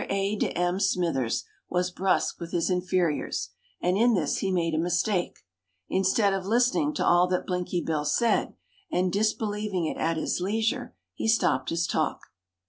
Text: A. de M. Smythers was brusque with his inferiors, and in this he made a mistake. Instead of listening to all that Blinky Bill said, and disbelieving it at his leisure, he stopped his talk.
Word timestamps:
A. 0.09 0.35
de 0.35 0.49
M. 0.57 0.79
Smythers 0.79 1.43
was 1.69 1.91
brusque 1.91 2.39
with 2.39 2.51
his 2.53 2.71
inferiors, 2.71 3.49
and 3.79 3.99
in 3.99 4.15
this 4.15 4.39
he 4.39 4.51
made 4.51 4.73
a 4.73 4.79
mistake. 4.79 5.41
Instead 5.89 6.33
of 6.33 6.43
listening 6.43 6.91
to 6.95 7.05
all 7.05 7.27
that 7.27 7.45
Blinky 7.45 7.83
Bill 7.85 8.05
said, 8.05 8.55
and 8.91 9.13
disbelieving 9.13 9.85
it 9.85 9.97
at 9.97 10.17
his 10.17 10.41
leisure, 10.41 10.95
he 11.13 11.27
stopped 11.27 11.69
his 11.69 11.85
talk. 11.85 12.19